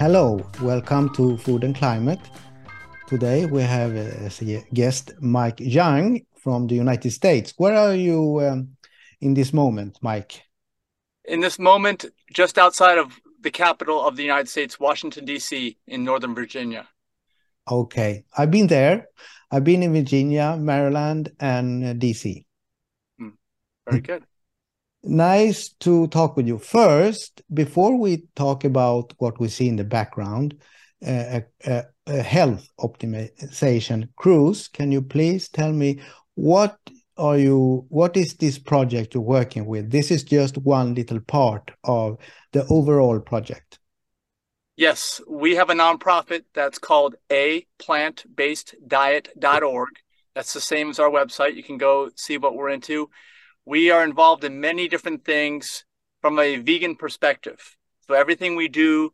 [0.00, 2.20] Hello, welcome to Food and Climate.
[3.06, 7.52] Today we have as a guest Mike Young from the United States.
[7.58, 8.78] Where are you um,
[9.20, 10.42] in this moment, Mike?
[11.26, 16.02] In this moment, just outside of the capital of the United States, Washington, D.C., in
[16.02, 16.88] Northern Virginia.
[17.70, 19.06] Okay, I've been there.
[19.50, 22.46] I've been in Virginia, Maryland, and uh, D.C.
[23.18, 23.28] Hmm.
[23.86, 24.24] Very good.
[25.02, 26.58] Nice to talk with you.
[26.58, 30.54] First, before we talk about what we see in the background,
[31.06, 36.00] uh, a, a health optimization cruise, can you please tell me
[36.34, 36.78] what
[37.16, 39.90] are you what is this project you're working with?
[39.90, 42.18] This is just one little part of
[42.52, 43.78] the overall project.
[44.76, 49.90] Yes we have a nonprofit that's called a plant-based diet.org
[50.34, 51.56] that's the same as our website.
[51.56, 53.10] You can go see what we're into
[53.64, 55.84] we are involved in many different things
[56.20, 57.76] from a vegan perspective
[58.06, 59.12] so everything we do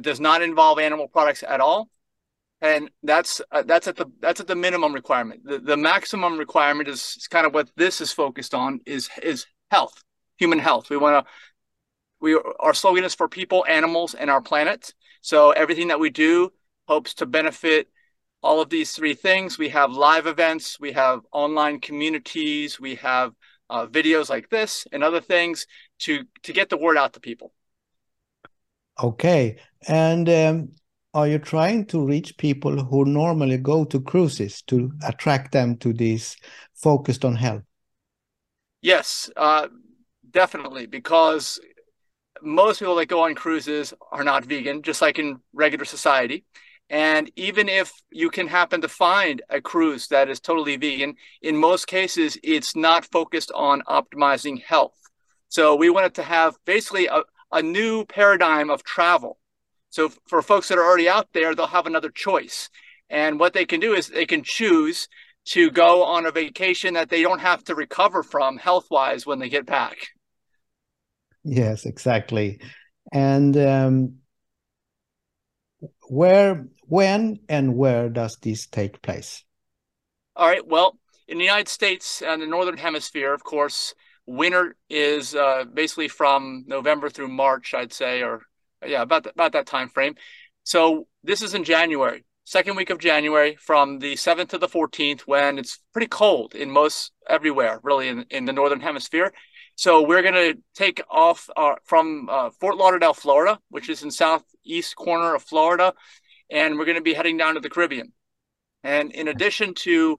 [0.00, 1.88] does not involve animal products at all
[2.60, 5.42] and that's uh, that's at the that's at the minimum requirement.
[5.44, 9.46] The, the maximum requirement is, is kind of what this is focused on is is
[9.70, 10.02] health,
[10.38, 10.88] human health.
[10.88, 11.32] We want to
[12.20, 14.94] we our slogan is for people, animals, and our planet.
[15.20, 16.52] So everything that we do
[16.88, 17.88] hopes to benefit
[18.42, 19.58] all of these three things.
[19.58, 23.32] We have live events, we have online communities, we have
[23.70, 25.66] uh, videos like this and other things
[26.00, 27.52] to to get the word out to people.
[29.02, 29.58] Okay,
[29.88, 30.72] and um,
[31.12, 35.92] are you trying to reach people who normally go to cruises to attract them to
[35.92, 36.36] this
[36.74, 37.62] focused on health?
[38.82, 39.68] Yes, uh,
[40.30, 41.58] definitely, because
[42.42, 46.44] most people that go on cruises are not vegan, just like in regular society.
[46.88, 51.56] And even if you can happen to find a cruise that is totally vegan, in
[51.56, 54.96] most cases, it's not focused on optimizing health.
[55.48, 59.38] So we wanted to have basically a, a new paradigm of travel
[59.96, 62.68] so for folks that are already out there, they'll have another choice.
[63.08, 65.08] And what they can do is they can choose
[65.46, 69.38] to go on a vacation that they don't have to recover from health wise when
[69.38, 69.96] they get back.
[71.44, 72.60] Yes, exactly.
[73.10, 74.16] And um,
[76.08, 79.44] where, when, and where does this take place?
[80.34, 80.66] All right.
[80.66, 83.94] Well, in the United States and the Northern Hemisphere, of course,
[84.26, 88.42] winter is uh, basically from November through March, I'd say, or
[88.84, 90.14] yeah, about about that time frame.
[90.64, 95.26] So this is in January, second week of January, from the seventh to the fourteenth,
[95.26, 99.32] when it's pretty cold in most everywhere, really in, in the northern hemisphere.
[99.76, 104.10] So we're going to take off uh, from uh, Fort Lauderdale, Florida, which is in
[104.10, 105.92] southeast corner of Florida,
[106.50, 108.12] and we're going to be heading down to the Caribbean.
[108.82, 110.18] And in addition to,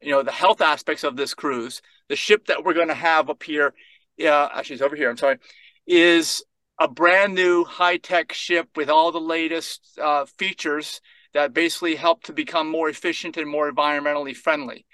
[0.00, 3.28] you know, the health aspects of this cruise, the ship that we're going to have
[3.28, 3.74] up here,
[4.16, 5.10] yeah, actually it's over here.
[5.10, 5.36] I'm sorry,
[5.86, 6.42] is
[6.80, 11.02] a brand new high tech ship with all the latest uh, features
[11.34, 14.85] that basically help to become more efficient and more environmentally friendly.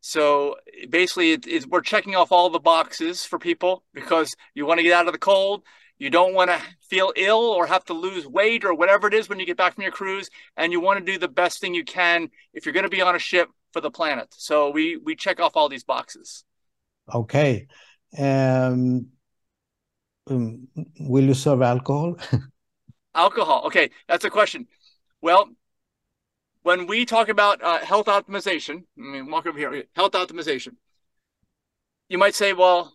[0.00, 0.56] So
[0.88, 4.84] basically, it, it, we're checking off all the boxes for people because you want to
[4.84, 5.62] get out of the cold.
[5.98, 9.28] You don't want to feel ill or have to lose weight or whatever it is
[9.28, 10.30] when you get back from your cruise.
[10.56, 13.02] And you want to do the best thing you can if you're going to be
[13.02, 14.28] on a ship for the planet.
[14.36, 16.44] So we we check off all these boxes.
[17.12, 17.66] Okay.
[18.16, 19.08] Um,
[20.30, 20.68] um,
[21.00, 22.16] will you serve alcohol?
[23.14, 23.62] alcohol.
[23.66, 24.66] Okay, that's a question.
[25.20, 25.48] Well,
[26.68, 29.84] when we talk about uh, health optimization, I mean, walk over here.
[29.96, 30.72] Health optimization.
[32.10, 32.92] You might say, well,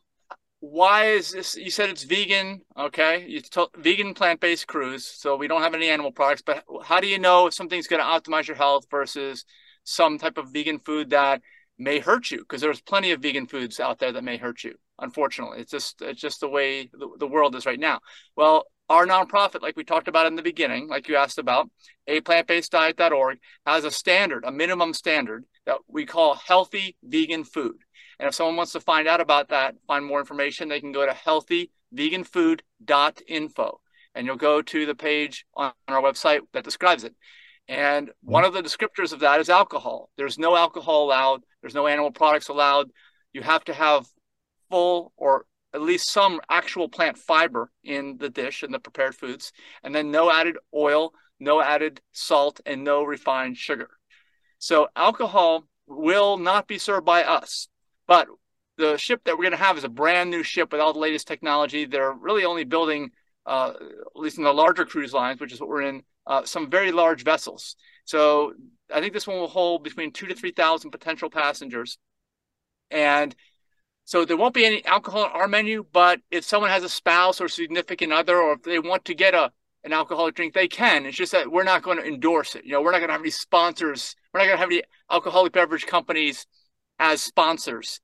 [0.60, 1.56] why is this?
[1.56, 3.26] You said it's vegan, okay?
[3.28, 3.42] You
[3.78, 6.44] vegan plant-based cruise, so we don't have any animal products.
[6.46, 9.44] But how do you know if something's going to optimize your health versus
[9.86, 11.42] some type of vegan food that
[11.80, 12.42] may hurt you?
[12.42, 16.04] Because there's plenty of vegan foods out there that may hurt you unfortunately it's just
[16.04, 18.00] it's just the way the, the world is right now
[18.36, 21.70] well our nonprofit like we talked about in the beginning like you asked about
[22.08, 27.78] a plant-based diet.org has a standard a minimum standard that we call healthy vegan food.
[28.20, 31.06] And if someone wants to find out about that find more information they can go
[31.06, 33.80] to healthyveganfood.info
[34.16, 37.16] and you'll go to the page on our website that describes it.
[37.68, 38.32] And mm-hmm.
[38.32, 40.10] one of the descriptors of that is alcohol.
[40.18, 41.42] There's no alcohol allowed.
[41.62, 42.92] There's no animal products allowed.
[43.34, 44.06] You have to have
[44.70, 49.52] full or at least some actual plant fiber in the dish and the prepared foods,
[49.84, 53.90] and then no added oil, no added salt, and no refined sugar.
[54.60, 57.68] So alcohol will not be served by us,
[58.08, 58.28] but
[58.78, 61.00] the ship that we're going to have is a brand new ship with all the
[61.00, 61.86] latest technology.
[61.86, 63.12] They're really only building,
[63.46, 66.70] uh, at least in the larger cruise lines, which is what we're in, uh, some
[66.70, 67.76] very large vessels.
[68.06, 68.54] So
[68.94, 71.98] I think this one will hold between two to three thousand potential passengers,
[72.90, 73.36] and
[74.06, 77.40] so there won't be any alcohol on our menu, but if someone has a spouse
[77.40, 79.52] or significant other, or if they want to get a
[79.84, 81.06] an alcoholic drink, they can.
[81.06, 82.64] It's just that we're not going to endorse it.
[82.66, 84.16] You know, we're not going to have any sponsors.
[84.34, 86.48] We're not going to have any alcoholic beverage companies
[87.00, 88.00] as sponsors.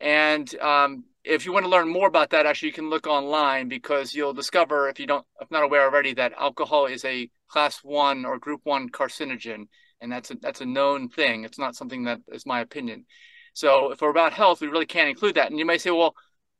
[0.00, 3.68] And um, if you want to learn more about that, actually, you can look online
[3.68, 7.78] because you'll discover, if you don't, if not aware already, that alcohol is a class
[7.82, 9.66] one or group one carcinogen,
[10.00, 11.44] and that's a, that's a known thing.
[11.44, 13.06] It's not something that is my opinion.
[13.54, 15.50] So if we're about health, we really can't include that.
[15.50, 16.14] And you may say, well,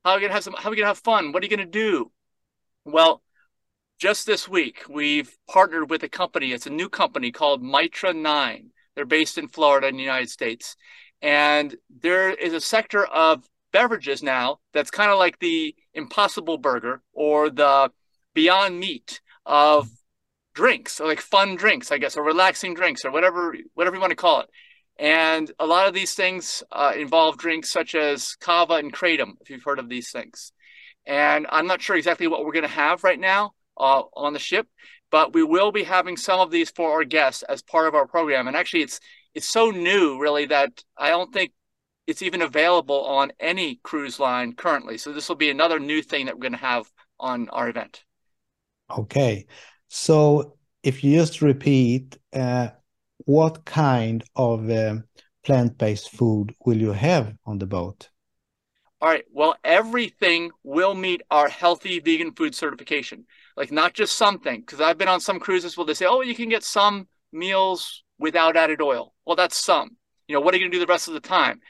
[0.04, 0.54] how are we gonna have some?
[0.54, 1.32] How are we gonna have fun?
[1.32, 2.10] What are you gonna do?
[2.84, 3.22] Well,
[3.98, 6.52] just this week, we've partnered with a company.
[6.52, 8.70] It's a new company called Mitra Nine.
[8.94, 10.76] They're based in Florida in the United States.
[11.22, 17.02] And there is a sector of beverages now that's kind of like the Impossible Burger
[17.12, 17.90] or the
[18.34, 19.88] Beyond Meat of
[20.54, 24.10] drinks, or like fun drinks, I guess, or relaxing drinks, or whatever whatever you want
[24.10, 24.50] to call it.
[24.96, 29.50] And a lot of these things uh, involve drinks such as kava and kratom, if
[29.50, 30.52] you've heard of these things.
[31.06, 34.38] And I'm not sure exactly what we're going to have right now uh, on the
[34.38, 34.68] ship,
[35.10, 38.06] but we will be having some of these for our guests as part of our
[38.06, 38.46] program.
[38.46, 39.00] And actually, it's
[39.34, 41.52] it's so new, really, that I don't think
[42.06, 44.96] it's even available on any cruise line currently.
[44.96, 46.86] So this will be another new thing that we're going to have
[47.18, 48.04] on our event.
[48.90, 49.46] Okay,
[49.88, 52.68] so if you just repeat, uh,
[53.24, 54.96] what kind of uh,
[55.44, 58.10] plant-based food will you have on the boat?
[59.00, 59.24] All right.
[59.30, 63.26] Well, everything will meet our healthy vegan food certification.
[63.56, 66.34] Like not just something, because I've been on some cruises where they say, "Oh, you
[66.34, 69.96] can get some meals without added oil." Well, that's some.
[70.26, 71.60] You know, what are you going to do the rest of the time?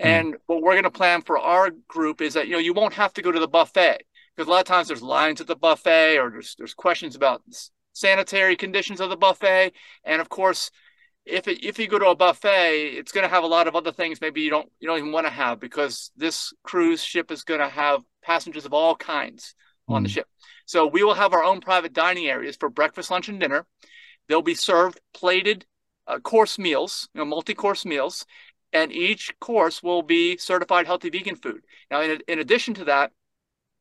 [0.00, 0.04] Mm.
[0.04, 2.94] And what we're going to plan for our group is that you know you won't
[2.94, 3.98] have to go to the buffet
[4.36, 7.42] because a lot of times there's lines at the buffet or there's there's questions about
[7.92, 9.72] sanitary conditions of the buffet,
[10.04, 10.70] and of course
[11.26, 13.74] if it, if you go to a buffet, it's going to have a lot of
[13.74, 17.30] other things maybe you don't you don't even want to have because this cruise ship
[17.30, 19.54] is going to have passengers of all kinds
[19.88, 20.14] on the hmm.
[20.14, 20.28] ship.
[20.66, 23.66] So we will have our own private dining areas for breakfast, lunch, and dinner.
[24.28, 25.66] They'll be served plated
[26.06, 28.24] uh, course meals, you know, multi-course meals,
[28.72, 31.62] and each course will be certified healthy vegan food.
[31.90, 33.12] Now, in, in addition to that,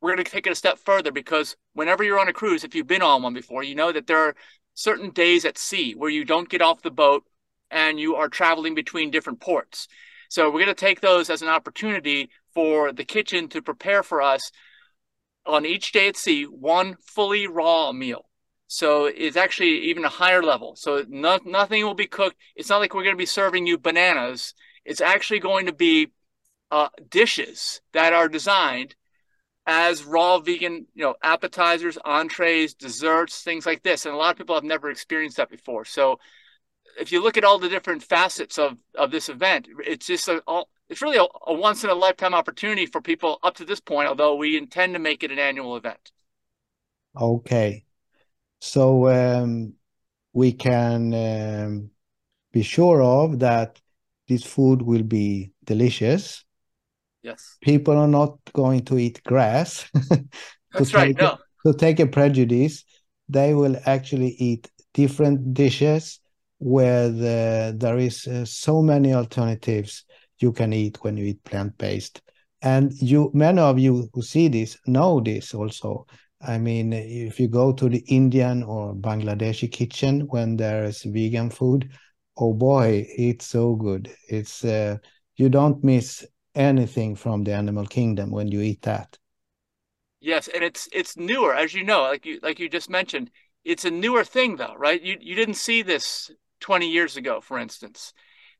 [0.01, 2.75] we're going to take it a step further because whenever you're on a cruise, if
[2.75, 4.35] you've been on one before, you know that there are
[4.73, 7.23] certain days at sea where you don't get off the boat
[7.73, 9.87] and you are traveling between different ports.
[10.29, 14.21] So we're going to take those as an opportunity for the kitchen to prepare for
[14.21, 14.51] us
[15.45, 18.29] on each day at sea one fully raw meal.
[18.67, 20.75] So it's actually even a higher level.
[20.75, 22.37] So no, nothing will be cooked.
[22.55, 24.53] It's not like we're going to be serving you bananas.
[24.85, 26.11] It's actually going to be
[26.71, 28.95] uh, dishes that are designed
[29.65, 34.05] as raw vegan, you know, appetizers, entrees, desserts, things like this.
[34.05, 35.85] And a lot of people have never experienced that before.
[35.85, 36.19] So
[36.99, 40.41] if you look at all the different facets of of this event, it's just a
[40.47, 43.79] all, it's really a, a once in a lifetime opportunity for people up to this
[43.79, 44.07] point.
[44.07, 46.11] Although we intend to make it an annual event.
[47.19, 47.85] Okay,
[48.59, 49.73] so um,
[50.33, 51.89] we can um,
[52.51, 53.79] be sure of that
[54.27, 56.43] this food will be delicious.
[57.21, 57.57] Yes.
[57.61, 59.89] People are not going to eat grass.
[60.73, 61.15] That's right.
[61.17, 61.37] No.
[61.65, 62.83] to take a prejudice,
[63.29, 66.19] they will actually eat different dishes
[66.63, 70.05] where the, there is uh, so many alternatives
[70.39, 72.21] you can eat when you eat plant-based.
[72.61, 76.07] And you many of you who see this know this also.
[76.41, 81.49] I mean if you go to the indian or bangladeshi kitchen when there is vegan
[81.49, 81.89] food
[82.37, 84.09] oh boy it's so good.
[84.29, 84.97] It's uh,
[85.35, 89.17] you don't miss anything from the animal kingdom when you eat that.
[90.21, 93.31] Yes and it's it's newer as you know like you like you just mentioned.
[93.65, 95.01] It's a newer thing though right?
[95.01, 96.31] You you didn't see this
[96.63, 98.13] 20 years ago, for instance.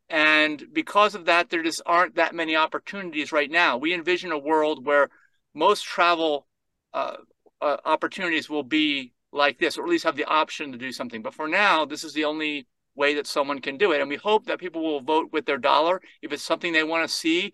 [0.10, 3.78] And because of that, there just aren't that many opportunities right now.
[3.78, 5.10] We envision a world where
[5.56, 6.46] most travel
[6.94, 7.16] uh,
[7.62, 11.24] uh, opportunities will be like this, or at least have the option to do something.
[11.24, 14.02] But for now, this is the only way that someone can do it.
[14.02, 17.10] And we hope that people will vote with their dollar if it's something they want
[17.10, 17.54] to see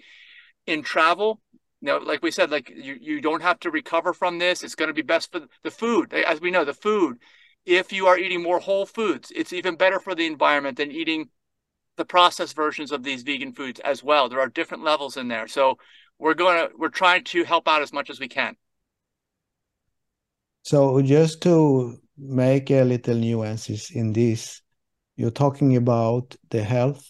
[0.65, 1.39] in travel.
[1.82, 4.63] Know, like we said, like you, you don't have to recover from this.
[4.63, 6.13] It's going to be best for the food.
[6.13, 7.20] As we know, the food
[7.66, 11.30] if you are eating more whole foods, it's even better for the environment than eating
[11.98, 14.30] the processed versions of these vegan foods as well.
[14.30, 15.48] There are different levels in there.
[15.48, 15.78] So
[16.18, 18.56] we're going to we're trying to help out as much as we can.
[20.63, 24.62] So just to make a little nuances in this,
[25.16, 27.06] you're talking about the health,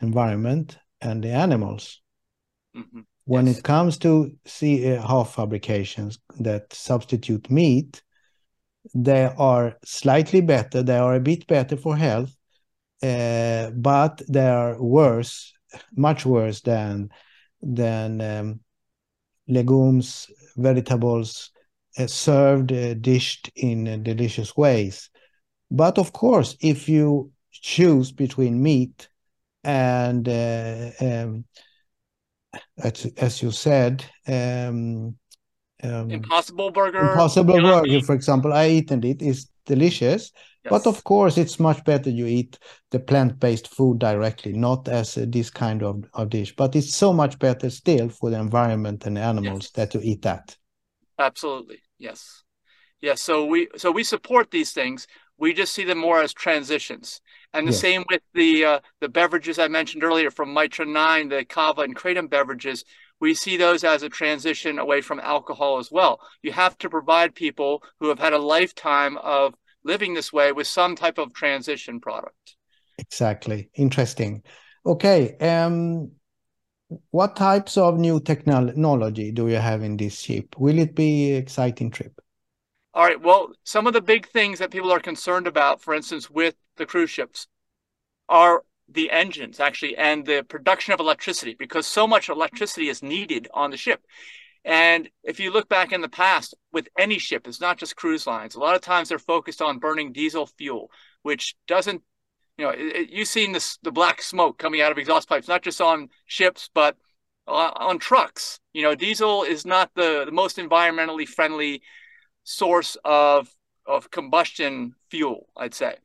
[0.00, 2.00] environment, and the animals.
[2.76, 3.00] Mm-hmm.
[3.24, 3.58] When yes.
[3.58, 8.02] it comes to see uh, half fabrications that substitute meat,
[8.94, 10.82] they are slightly better.
[10.82, 12.34] They are a bit better for health,
[13.02, 15.52] uh, but they are worse,
[15.96, 17.10] much worse than
[17.62, 18.60] than um,
[19.48, 21.50] legumes, vegetables,
[21.98, 25.10] uh, served, uh, dished in delicious ways.
[25.70, 29.08] But of course, if you choose between meat
[29.64, 31.44] and, um,
[32.78, 35.16] as, as, you said, um,
[35.82, 37.10] um, Impossible Burger.
[37.10, 39.22] Impossible Burger, for example, I eaten it.
[39.22, 40.32] It's delicious.
[40.64, 40.70] Yes.
[40.70, 42.58] But of course, it's much better you eat
[42.92, 46.54] the plant-based food directly, not as a, this kind of, of dish.
[46.54, 49.70] But it's so much better still for the environment and animals yes.
[49.72, 50.56] that you eat that.
[51.18, 52.44] Absolutely, yes,
[53.00, 53.20] yes.
[53.20, 55.08] So we so we support these things.
[55.36, 57.20] We just see them more as transitions,
[57.52, 57.80] and the yes.
[57.80, 61.96] same with the uh, the beverages I mentioned earlier from Mitra Nine, the Kava and
[61.96, 62.84] Kratom beverages
[63.22, 66.20] we see those as a transition away from alcohol as well.
[66.42, 70.66] You have to provide people who have had a lifetime of living this way with
[70.66, 72.56] some type of transition product.
[72.98, 73.70] Exactly.
[73.74, 74.42] Interesting.
[74.84, 75.36] Okay.
[75.38, 76.10] Um,
[77.12, 80.58] what types of new technology do you have in this ship?
[80.58, 82.20] Will it be exciting trip?
[82.92, 83.20] All right.
[83.20, 86.86] Well, some of the big things that people are concerned about, for instance, with the
[86.86, 87.46] cruise ships,
[88.28, 93.48] are the engines actually and the production of electricity because so much electricity is needed
[93.52, 94.02] on the ship.
[94.64, 98.26] And if you look back in the past with any ship, it's not just cruise
[98.26, 98.54] lines.
[98.54, 100.90] A lot of times they're focused on burning diesel fuel,
[101.22, 102.02] which doesn't,
[102.56, 105.48] you know, it, it, you've seen this the black smoke coming out of exhaust pipes,
[105.48, 106.96] not just on ships but
[107.48, 108.60] uh, on trucks.
[108.72, 111.82] You know, diesel is not the, the most environmentally friendly
[112.44, 113.52] source of
[113.84, 115.96] of combustion fuel, I'd say.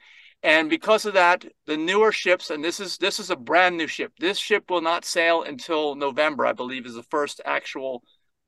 [0.48, 3.86] And because of that, the newer ships, and this is this is a brand new
[3.86, 4.14] ship.
[4.18, 8.02] This ship will not sail until November, I believe, is the first actual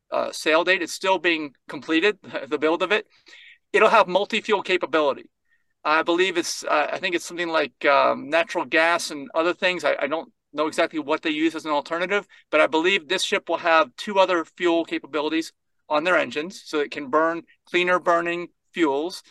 [0.10, 0.82] uh, sail date.
[0.82, 3.06] It's still being completed, the build of it.
[3.74, 5.30] It'll have multi-fuel capability.
[5.84, 9.84] I believe it's, uh, I think it's something like um, natural gas and other things.
[9.84, 13.26] I, I don't know exactly what they use as an alternative, but I believe this
[13.26, 15.52] ship will have two other fuel capabilities
[15.90, 19.22] on their engines, so it can burn cleaner burning fuels.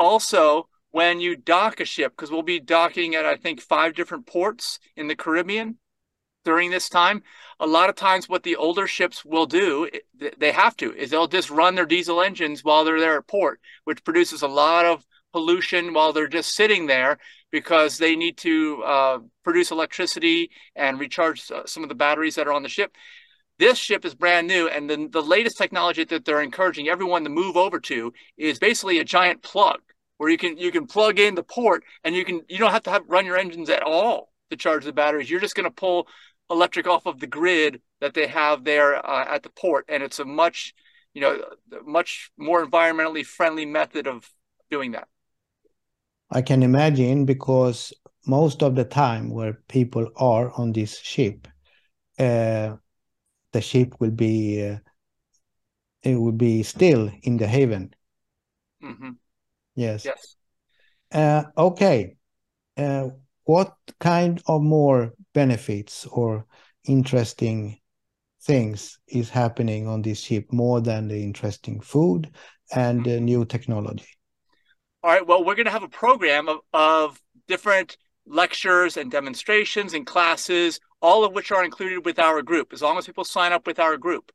[0.00, 4.26] Also, when you dock a ship, because we'll be docking at, I think, five different
[4.26, 5.78] ports in the Caribbean
[6.44, 7.22] during this time.
[7.58, 9.88] A lot of times, what the older ships will do,
[10.38, 13.60] they have to, is they'll just run their diesel engines while they're there at port,
[13.84, 17.18] which produces a lot of pollution while they're just sitting there
[17.50, 22.46] because they need to uh, produce electricity and recharge uh, some of the batteries that
[22.46, 22.94] are on the ship.
[23.58, 27.30] This ship is brand new, and the, the latest technology that they're encouraging everyone to
[27.30, 29.80] move over to is basically a giant plug
[30.22, 32.84] where you can you can plug in the port and you can you don't have
[32.84, 35.28] to have run your engines at all to charge the batteries.
[35.28, 36.06] You're just going to pull
[36.48, 40.20] electric off of the grid that they have there uh, at the port, and it's
[40.20, 40.74] a much
[41.12, 41.42] you know
[41.84, 44.30] much more environmentally friendly method of
[44.70, 45.08] doing that.
[46.30, 47.92] I can imagine because
[48.24, 51.48] most of the time where people are on this ship,
[52.20, 52.76] uh,
[53.50, 54.76] the ship will be uh,
[56.04, 57.92] it will be still in the haven.
[58.84, 59.10] Mm-hmm.
[59.74, 60.04] Yes.
[60.04, 60.36] Yes.
[61.12, 62.16] Uh, okay.
[62.76, 63.08] Uh,
[63.44, 66.46] what kind of more benefits or
[66.84, 67.78] interesting
[68.42, 72.30] things is happening on this ship more than the interesting food
[72.74, 74.08] and the new technology?
[75.02, 75.26] All right.
[75.26, 80.80] Well, we're going to have a program of, of different lectures and demonstrations and classes,
[81.00, 83.78] all of which are included with our group, as long as people sign up with
[83.78, 84.30] our group.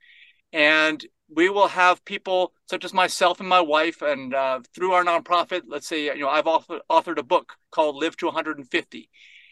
[0.51, 5.03] And we will have people such as myself and my wife, and uh, through our
[5.03, 9.09] nonprofit, let's say, you know, I've authored, authored a book called Live to 150.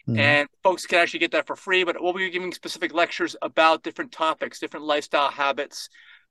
[0.08, 0.18] Mm-hmm.
[0.18, 3.82] And folks can actually get that for free, but we'll be giving specific lectures about
[3.82, 5.88] different topics, different lifestyle habits.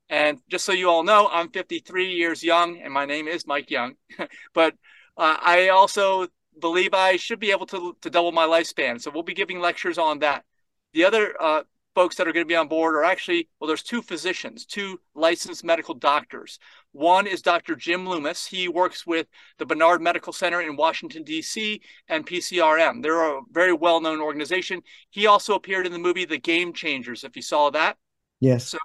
[0.10, 3.70] And just so you all know, I'm 53 years young, and my name is Mike
[3.70, 3.96] Young.
[4.54, 4.76] but
[5.18, 6.28] uh, I also
[6.60, 9.02] believe I should be able to, to double my lifespan.
[9.02, 10.46] So we'll be giving lectures on that.
[10.94, 11.64] The other uh,
[11.96, 15.00] folks that are going to be on board are actually, well, there's two physicians, two
[15.16, 16.60] licensed medical doctors.
[16.92, 17.76] One is Dr.
[17.76, 18.46] Jim Loomis.
[18.46, 23.02] He works with the Barnard Medical Center in Washington, D.C., and PCRM.
[23.02, 24.82] They're a very well known organization.
[25.10, 27.98] He also appeared in the movie The Game Changers, if you saw that.
[28.42, 28.68] Yes.
[28.68, 28.78] So,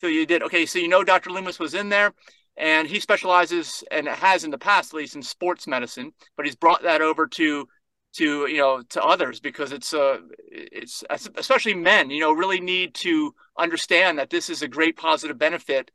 [0.00, 0.42] so you did.
[0.42, 1.30] Okay, so you know Dr.
[1.30, 2.14] Loomis was in there.
[2.56, 6.56] And he specializes and has in the past, at least, in sports medicine, but he's
[6.56, 7.68] brought that over to
[8.14, 10.18] to you know to others because it's uh
[10.50, 11.04] it's
[11.36, 15.90] especially men you know really need to understand that this is a great positive benefit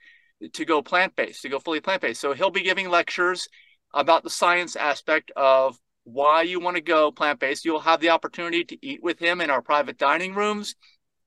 [0.54, 2.20] to go plant-based to go fully plant-based.
[2.20, 3.48] So he'll be giving lectures
[3.94, 7.64] about the science aspect of why you want to go plant-based.
[7.64, 10.76] You'll have the opportunity to eat with him in our private dining rooms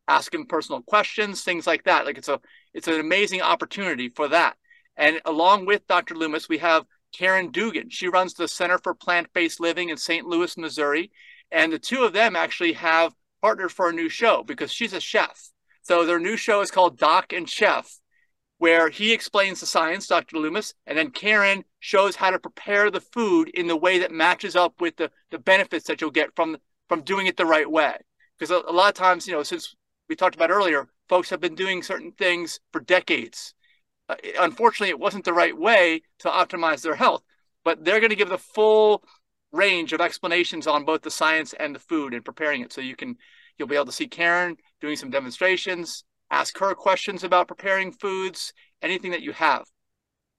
[0.09, 2.05] ask him personal questions things like that.
[2.07, 2.41] Like it's a
[2.75, 4.57] it's an amazing opportunity for that.
[4.97, 6.85] And along with dr loomis we have
[7.17, 7.91] Caryn Dugan.
[7.91, 10.27] She runs the Center for Plant Based Living in St.
[10.27, 11.11] Louis, Missouri.
[11.51, 15.01] And the two of them actually have partnered for a new show because she's a
[15.01, 15.51] chef.
[15.83, 18.01] So their new show is called Doc and Chef.
[18.59, 20.39] where he explains the science, Dr.
[20.39, 24.57] Loomis, and then Karen shows how to prepare the food in the way that matches
[24.57, 26.57] up with the, the benefits that you'll get from
[26.89, 27.97] from doing it the right way.
[28.39, 29.75] Because a, a lot of times, you know, since
[30.09, 33.55] we talked about earlier, folks have been doing certain things for decades.
[34.09, 37.23] Uh, unfortunately, it wasn't the right way to optimize their health,
[37.65, 39.03] but they're going to give the full
[39.53, 42.73] range of explanations on both the science and the food and preparing it.
[42.73, 43.17] So you can
[43.59, 48.53] you'll be able to see Caryn doing some demonstrations, ask her questions about preparing foods,
[48.83, 49.65] anything that you have.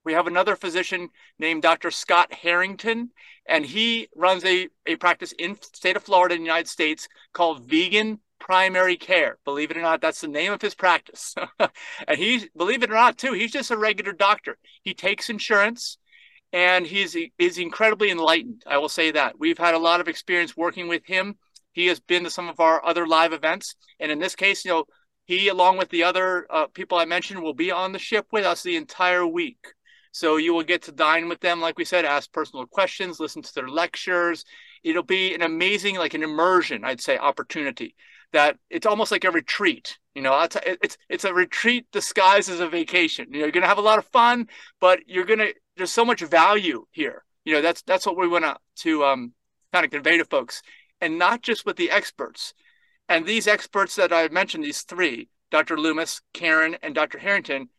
[0.05, 1.91] We have another physician named Dr.
[1.91, 3.09] Scott Harrington,
[3.45, 7.65] and he runs a, a practice in state of Florida in the United States called
[7.65, 9.37] Vegan Primary Care.
[9.45, 11.35] Believe it or not, that's the name of his practice.
[12.07, 14.57] and he, believe it or not, too, he's just a regular doctor.
[14.83, 15.97] He takes insurance
[16.53, 18.63] and he's is incredibly enlightened.
[18.65, 19.39] I will say that.
[19.39, 21.35] We've had a lot of experience working with him.
[21.73, 24.71] He has been to some of our other live events, and in this case, you
[24.71, 24.85] know,
[25.25, 28.45] he, along with the other uh, people I mentioned, will be on the ship with
[28.45, 29.59] us the entire week.
[30.13, 33.41] So you will get to dine with them, like we said, ask personal questions, listen
[33.41, 34.45] to their lectures.
[34.83, 37.93] It'll be an amazing, like an immersion, I'd say, opportunity.
[38.37, 39.97] That it's almost like a retreat.
[40.13, 43.25] You know, it's it's, a retreat disguised as a vacation.
[43.31, 44.47] You know, you're gonna have a lot of fun,
[44.79, 47.25] but you're gonna there's so much value here.
[47.45, 49.33] You know, that's that's what we want to to um,
[49.73, 50.61] kind of convey to folks,
[51.01, 52.53] and not just with the experts.
[53.09, 55.75] And these experts that I mentioned, these three, Dr.
[55.75, 57.17] Loomis, Caryn, and Dr.
[57.17, 57.69] Harrington,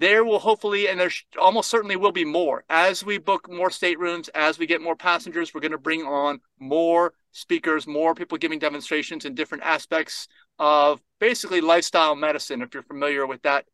[0.00, 2.64] there will hopefully, and there almost certainly will be more.
[2.68, 6.40] As we book more staterooms, as we get more passengers, we're going to bring on
[6.58, 10.26] more speakers, more people giving demonstrations in different aspects
[10.58, 12.60] of basically lifestyle medicine.
[12.60, 13.66] If you're familiar with that,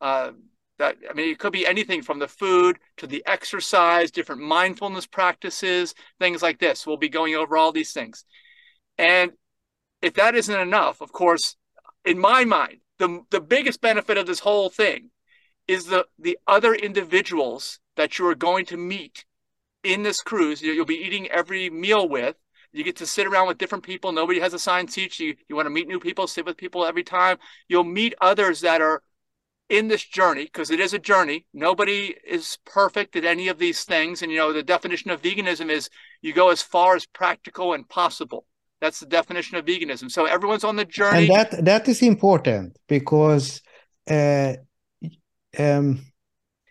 [0.00, 0.32] uh,
[0.78, 5.06] that I mean, it could be anything from the food to the exercise, different mindfulness
[5.06, 6.86] practices, things like this.
[6.86, 8.24] We'll be going over all these things,
[8.98, 9.32] and
[10.02, 11.56] if that isn't enough, of course,
[12.04, 15.10] in my mind, the the biggest benefit of this whole thing
[15.68, 19.24] is the the other individuals that you are going to meet
[19.82, 20.62] in this cruise.
[20.62, 22.36] You'll be eating every meal with.
[22.72, 24.12] You get to sit around with different people.
[24.12, 25.18] Nobody has assigned seats.
[25.18, 27.38] You you want to meet new people, sit with people every time.
[27.68, 29.02] You'll meet others that are
[29.68, 31.46] in this journey because it is a journey.
[31.52, 35.70] Nobody is perfect at any of these things, and you know the definition of veganism
[35.70, 35.88] is
[36.22, 38.46] you go as far as practical and possible.
[38.80, 40.10] That's the definition of veganism.
[40.10, 41.28] So everyone's on the journey.
[41.28, 43.62] And that that is important because
[44.08, 44.54] uh,
[45.58, 46.00] um,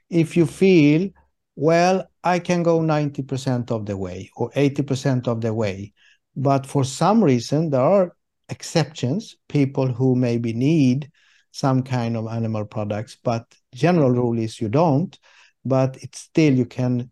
[0.10, 1.10] if you feel,
[1.56, 5.94] well, I can go 90% of the way or 80% of the way,
[6.36, 8.16] but for some reason there are
[8.50, 11.10] exceptions, people who maybe need
[11.52, 15.18] some kind of animal products, but general rule is you don't,
[15.64, 17.10] but it's still you can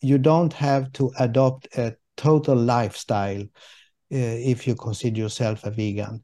[0.00, 3.46] you don't have to adopt a total lifestyle uh,
[4.10, 6.22] if you consider yourself a vegan.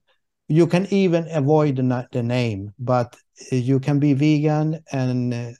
[0.48, 3.16] You can even avoid the, the name, but
[3.50, 5.50] you can be vegan and uh,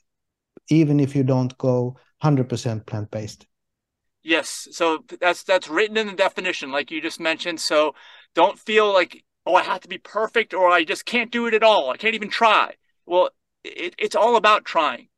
[0.69, 3.47] even if you don't go 100% plant-based.
[4.23, 7.61] Yes, so that's that's written in the definition, like you just mentioned.
[7.61, 7.95] So
[8.35, 11.53] don't feel like oh I have to be perfect or I just can't do it
[11.53, 11.91] at all.
[11.91, 12.75] I can't even try.
[13.05, 13.31] Well,
[13.63, 15.09] it, it's all about trying.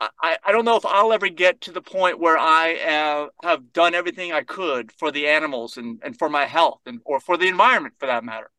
[0.00, 3.72] I, I don't know if I'll ever get to the point where I have, have
[3.72, 7.36] done everything I could for the animals and, and for my health and or for
[7.36, 8.50] the environment for that matter.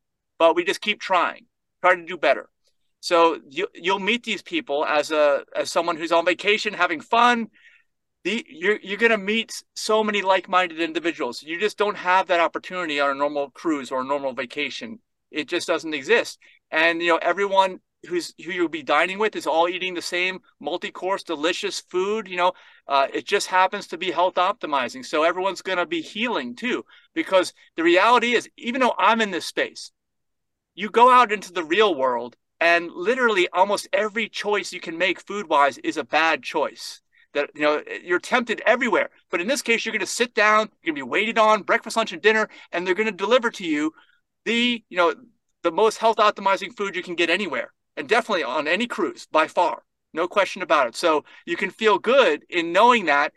[0.42, 1.46] But we just keep trying,
[1.82, 2.48] trying to do better.
[2.98, 7.46] So you you'll meet these people as a as someone who's on vacation having fun.
[8.24, 11.44] The, you're you're gonna meet so many like-minded individuals.
[11.44, 14.98] You just don't have that opportunity on a normal cruise or a normal vacation.
[15.30, 16.40] It just doesn't exist.
[16.72, 17.78] And you know everyone
[18.08, 22.36] who's who you'll be dining with is all eating the same multi-course delicious food you
[22.36, 22.52] know
[22.88, 26.84] uh, it just happens to be health optimizing so everyone's going to be healing too
[27.14, 29.92] because the reality is even though i'm in this space
[30.74, 35.20] you go out into the real world and literally almost every choice you can make
[35.20, 37.00] food wise is a bad choice
[37.34, 40.68] that you know you're tempted everywhere but in this case you're going to sit down
[40.82, 43.50] you're going to be waited on breakfast lunch and dinner and they're going to deliver
[43.50, 43.92] to you
[44.44, 45.14] the you know
[45.62, 49.46] the most health optimizing food you can get anywhere and definitely on any cruise by
[49.46, 49.82] far,
[50.12, 50.96] no question about it.
[50.96, 53.32] So you can feel good in knowing that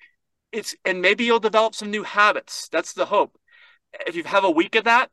[0.52, 2.70] it's, and maybe you'll develop some new habits.
[2.70, 3.38] That's the hope.
[4.08, 5.10] If you have a week of that,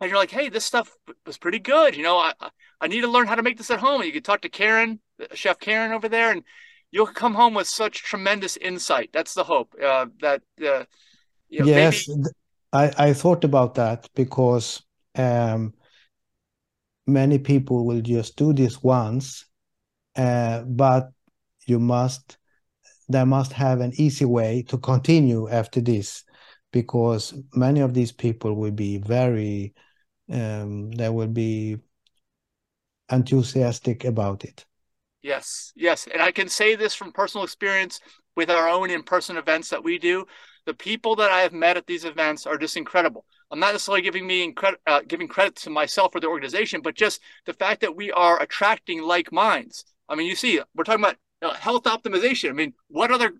[0.00, 1.96] and you're like, hey, this stuff was pretty good.
[1.96, 2.32] You know, I
[2.80, 4.00] I need to learn how to make this at home.
[4.00, 4.98] And you can talk to Caryn,
[5.32, 6.42] Chef Caryn over there, and
[6.90, 9.10] you'll come home with such tremendous insight.
[9.12, 9.74] That's the hope.
[9.82, 10.84] Uh, that uh,
[11.48, 12.22] you know, yes, maybe...
[12.72, 14.82] I I thought about that because
[15.16, 15.74] um,
[17.06, 19.46] many people will just do this once,
[20.16, 21.10] uh, but
[21.66, 22.36] you must
[23.08, 26.24] they must have an easy way to continue after this
[26.74, 29.72] because many of these people will be very
[30.30, 31.78] um, they will be
[33.08, 34.66] enthusiastic about it
[35.22, 36.06] Yes, yes.
[36.12, 37.98] And I can say this from personal experience
[38.36, 40.26] with our own in person events that we do.
[40.66, 43.24] The people that I have met at these events are just incredible.
[43.50, 46.94] I'm not necessarily giving me incre- uh, giving credit to myself or the organization, but
[46.94, 49.86] just the fact that we are attracting like minds.
[50.10, 52.50] I mean, you see, we're talking about uh, health optimization.
[52.50, 53.32] I mean, what other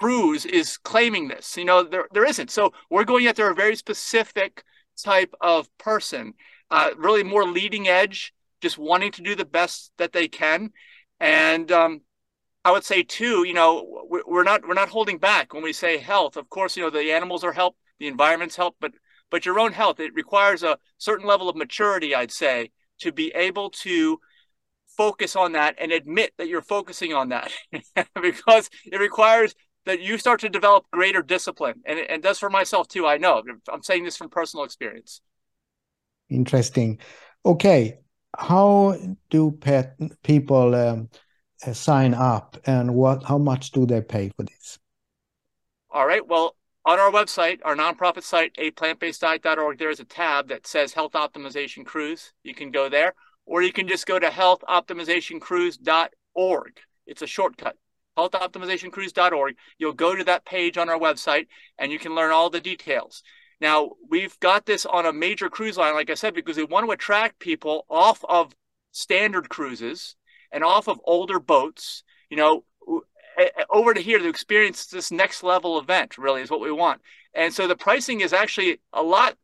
[0.00, 1.56] cruise is claiming this?
[1.56, 2.50] You know, there there isn't.
[2.50, 4.64] So we're going after a very specific
[5.02, 6.34] type of person,
[6.70, 10.70] uh, really more leading edge, just wanting to do the best that they can.
[11.20, 12.00] And um,
[12.64, 15.98] I would say too, you know, we're not we're not holding back when we say
[15.98, 16.36] health.
[16.36, 18.92] Of course, you know the animals are help, the environment's help, but
[19.30, 23.32] but your own health it requires a certain level of maturity, I'd say, to be
[23.34, 24.18] able to
[24.96, 27.50] focus on that and admit that you're focusing on that
[28.22, 29.54] because it requires
[29.86, 31.80] that you start to develop greater discipline.
[31.84, 33.42] And and does for myself too i know.
[33.72, 35.20] I'm saying this from personal experience.
[36.28, 36.98] Interesting.
[37.44, 37.98] Okay.
[38.36, 38.96] How
[39.30, 41.08] do pet people um,
[41.64, 42.56] uh, sign up?
[42.66, 44.80] And what how much do they pay for this?
[45.90, 46.26] All right.
[46.26, 50.66] Well on our website our nonprofit site a plant-based diet.org there is a tab that
[50.66, 52.32] says health optimization cruise.
[52.42, 53.14] You can go there.
[53.46, 57.76] Or you can just go to healthoptimizationcruise.org it's a shortcut
[58.18, 61.46] healthoptimizationcruise.org you'll go to that page on our website
[61.78, 63.22] and you can learn all the details
[63.60, 66.86] now, we've got this on a major cruise line, like I said, because we want
[66.86, 68.54] to attract people off of
[68.92, 70.16] standard cruises
[70.52, 72.64] and off of older boats, you know,
[73.70, 77.00] over to here to experience this next level event, really, is what we want.
[77.32, 79.36] And so the pricing is actually a lot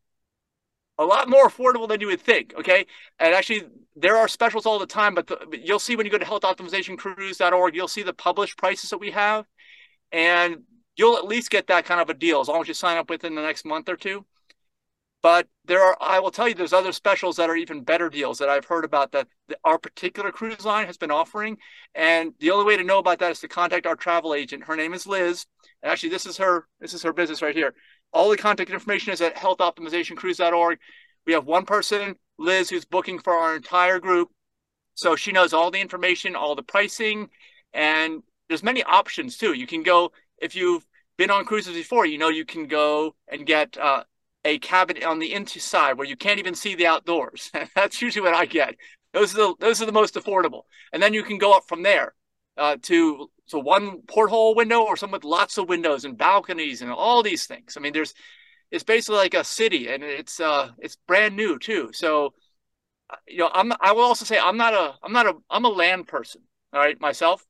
[1.00, 2.52] a lot more affordable than you would think.
[2.58, 2.86] Okay.
[3.18, 3.62] And actually,
[3.96, 6.24] there are specials all the time, but, the, but you'll see when you go to
[6.24, 9.46] healthoptimizationcruise.org, you'll see the published prices that we have.
[10.12, 10.58] And
[10.96, 13.08] you'll at least get that kind of a deal as long as you sign up
[13.08, 14.26] within the next month or two.
[15.22, 18.38] But there are, I will tell you, there's other specials that are even better deals
[18.38, 19.28] that I've heard about that
[19.64, 21.56] our particular cruise line has been offering.
[21.94, 24.64] And the only way to know about that is to contact our travel agent.
[24.64, 25.46] Her name is Liz.
[25.82, 27.74] And actually, this is her, this is her business right here.
[28.12, 30.78] All the contact information is at healthoptimizationcruise.org.
[31.26, 34.28] We have one person, Liz, who's booking for our entire group.
[34.94, 37.30] So she knows all the information, all the pricing,
[37.72, 39.52] and there's many options too.
[39.52, 40.84] You can go if you've
[41.16, 44.04] been on cruises before, you know you can go and get uh,
[44.44, 47.50] a cabin on the inside where you can't even see the outdoors.
[47.74, 48.74] That's usually what I get.
[49.12, 51.82] Those are the those are the most affordable, and then you can go up from
[51.82, 52.14] there
[52.56, 56.90] uh, to to one porthole window or some with lots of windows and balconies and
[56.90, 57.76] all these things.
[57.76, 58.14] I mean, there's
[58.70, 61.90] it's basically like a city, and it's uh it's brand new too.
[61.92, 62.34] So
[63.10, 65.64] uh, you know, I'm I will also say I'm not a I'm not a I'm
[65.64, 66.42] a land person.
[66.72, 67.44] All right, myself.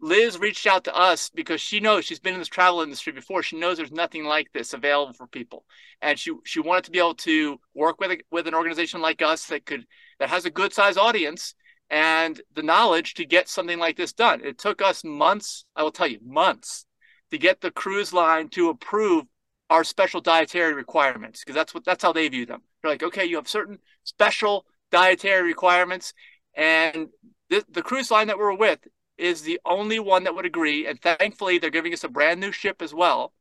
[0.00, 3.40] Liz reached out to us because she knows she's been in this travel industry before.
[3.40, 5.64] She knows there's nothing like this available for people,
[6.00, 9.22] and she she wanted to be able to work with a, with an organization like
[9.22, 9.86] us that could
[10.18, 11.54] that has a good size audience
[11.92, 14.40] and the knowledge to get something like this done.
[14.42, 15.66] It took us months.
[15.76, 16.86] I will tell you months
[17.30, 19.26] to get the cruise line to approve
[19.68, 22.62] our special dietary requirements because that's what that's how they view them.
[22.82, 26.14] They're like, okay, you have certain special dietary requirements,
[26.54, 27.08] and
[27.50, 28.80] the, the cruise line that we're with
[29.18, 30.86] is the only one that would agree.
[30.86, 33.34] And thankfully, they're giving us a brand new ship as well.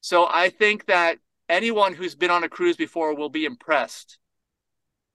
[0.00, 1.18] So I think that
[1.48, 4.18] anyone who's been on a cruise before will be impressed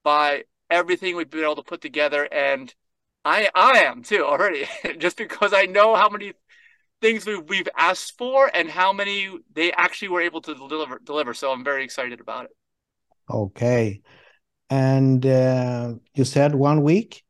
[0.03, 2.27] by everything we've been able to put together.
[2.31, 2.73] And
[3.25, 6.33] I, I am too already, just because I know how many
[7.01, 10.99] things we've, we've asked for and how many they actually were able to deliver.
[11.03, 11.33] Deliver.
[11.33, 12.51] So I'm very excited about it.
[13.29, 14.01] Okay.
[14.69, 17.23] And uh, you said one week?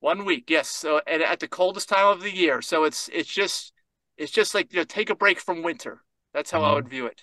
[0.00, 0.68] One week, yes.
[0.68, 2.60] So at, at the coldest time of the year.
[2.62, 3.72] So it's it's just
[4.16, 6.02] it's just like you know take a break from winter.
[6.32, 6.70] That's how mm-hmm.
[6.70, 7.22] I would view it.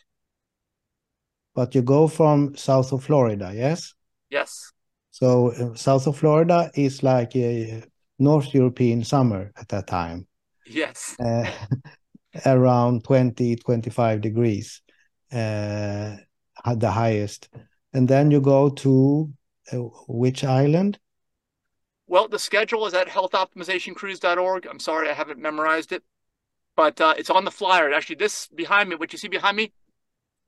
[1.54, 3.94] But you go from south of Florida, yes?
[4.30, 4.72] Yes.
[5.12, 7.84] So uh, south of Florida is like a
[8.18, 10.28] North European summer at that time.
[10.66, 11.16] Yes.
[11.20, 11.50] Uh,
[12.46, 14.82] around 20, 25 degrees,
[15.32, 16.16] uh,
[16.76, 17.50] the highest.
[17.94, 19.34] And then you go to
[19.72, 20.98] uh, which island?
[22.08, 24.66] Well, the schedule is at healthoptimizationcruise.org.
[24.66, 26.04] I'm sorry, I haven't memorized it,
[26.76, 27.92] but uh, it's on the flyer.
[27.92, 29.74] Actually, this behind me, what you see behind me,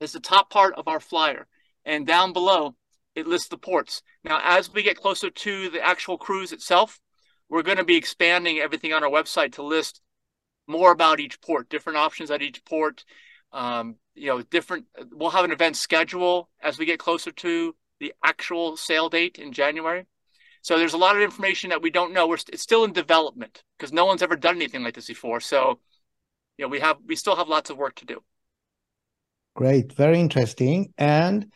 [0.00, 1.46] is the top part of our flyer.
[1.84, 2.74] And down below,
[3.14, 4.02] it lists the ports.
[4.24, 7.00] Now, as we get closer to the actual cruise itself,
[7.48, 10.00] we're going to be expanding everything on our website to list
[10.66, 13.04] more about each port, different options at each port.
[13.52, 14.86] Um, you know, different.
[15.12, 19.52] We'll have an event schedule as we get closer to the actual sail date in
[19.52, 20.06] January.
[20.62, 22.26] So there's a lot of information that we don't know.
[22.26, 25.40] We're it's still in development because no one's ever done anything like this before.
[25.40, 25.78] So,
[26.56, 28.22] you know, we have we still have lots of work to do.
[29.54, 30.92] Great, very interesting.
[30.98, 31.52] And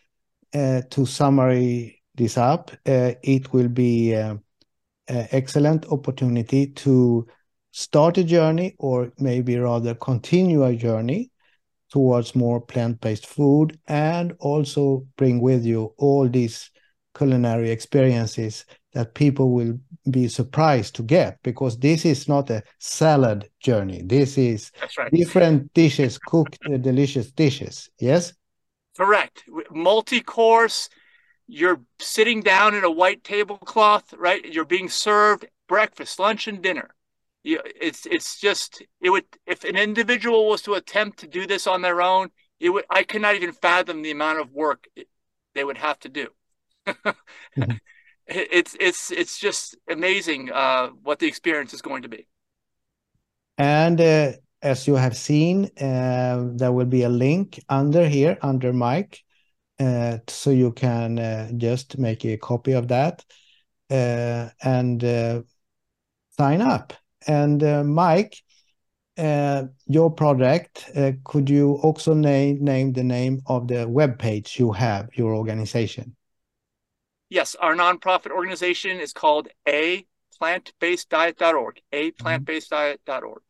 [0.53, 4.35] to summary this up, uh, it will be uh,
[5.09, 7.25] uh, excellent opportunity to
[7.71, 11.31] start a journey or maybe rather continue a journey
[11.91, 16.69] towards more plant-based food and also bring with you all these
[17.17, 19.79] culinary experiences that people will
[20.11, 24.01] be surprised to get because this is not a salad journey.
[24.03, 25.11] This is right.
[25.11, 27.89] different dishes cooked uh, delicious dishes.
[27.99, 28.33] Yes
[28.99, 29.43] correct.
[29.71, 30.89] Multi-course
[31.51, 34.45] you're sitting down in a white tablecloth right?
[34.45, 36.89] You're being served breakfast lunch and dinner.
[37.43, 41.67] You, it's it's just it would if an individual was to attempt to do this
[41.67, 45.07] on their own it would i cannot even fathom the amount of work it,
[45.55, 46.27] they would have to do.
[46.87, 47.71] Mm-hmm.
[48.27, 52.27] it's it's it's just amazing uh, what the experience is going to be.
[53.57, 54.31] And uh,
[54.61, 59.23] as you have seen uh, there will be a link under here under mike
[59.79, 63.23] uh, so you can uh, just make a copy of that
[63.89, 65.01] uh, and
[66.37, 66.93] sign up
[67.27, 68.41] and uh, Mike,
[69.17, 74.59] uh, your project, uh, could you also name name the name of the web page
[74.59, 76.15] you have, your organization?
[77.29, 80.05] Yes, our nonprofit organization is called a
[80.41, 83.41] plantbaseddiet.org, a plantbaseddiet.org.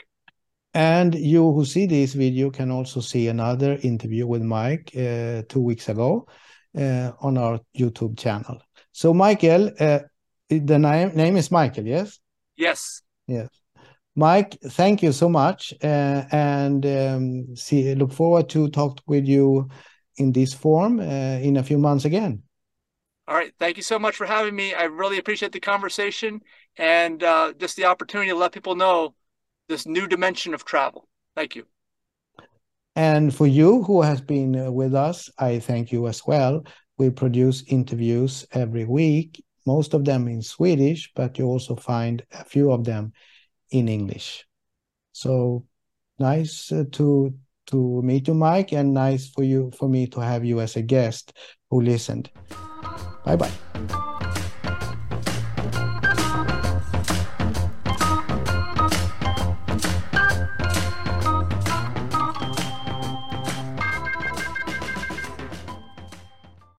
[0.79, 5.59] And you who see this video can also see another interview with Mike uh, two
[5.59, 6.25] weeks ago
[6.73, 8.61] uh, on our YouTube channel.
[8.93, 9.99] So, Michael, uh,
[10.47, 12.21] the name, name is Michael, yes?
[12.55, 13.01] Yes.
[13.27, 13.49] Yes.
[14.15, 19.67] Mike, thank you so much, uh, and um, see, look forward to talk with you
[20.15, 22.41] in this form uh, in a few months again.
[23.27, 24.73] All right, thank you so much for having me.
[24.73, 26.39] I really appreciate the conversation
[26.77, 29.13] and uh, just the opportunity to let people know
[29.69, 31.07] this new dimension of travel.
[31.35, 31.65] Thank you.
[32.95, 36.65] And for you who has been uh, with us, I thank you as well.
[36.97, 42.43] We produce interviews every week, most of them in Swedish, but you also find a
[42.43, 43.13] few of them
[43.71, 44.45] in English.
[45.13, 45.65] So
[46.17, 47.33] nice uh, to
[47.67, 50.81] to meet you, Mike, and nice for you for me to have you as a
[50.81, 51.33] guest
[51.69, 52.31] who listened.
[53.23, 54.08] Bye bye.